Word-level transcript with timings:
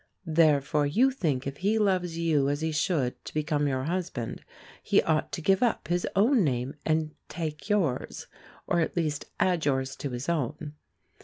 Therefore 0.25 0.87
you 0.87 1.11
think 1.11 1.45
if 1.45 1.57
he 1.57 1.77
loves 1.77 2.17
you 2.17 2.49
as 2.49 2.61
he 2.61 2.71
should 2.71 3.23
to 3.23 3.33
become 3.35 3.67
your 3.67 3.83
husband, 3.83 4.43
he 4.81 4.99
ought 5.03 5.31
to 5.33 5.43
give 5.43 5.61
up 5.61 5.89
his 5.89 6.07
own 6.15 6.43
name 6.43 6.73
and 6.87 7.11
take 7.29 7.69
yours, 7.69 8.25
or 8.65 8.79
at 8.79 8.97
least 8.97 9.25
add 9.39 9.63
yours 9.63 9.95
to 9.97 10.09
his 10.09 10.27
own. 10.27 10.73